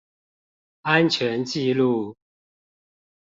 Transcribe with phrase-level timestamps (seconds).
[0.81, 2.15] 安全紀錄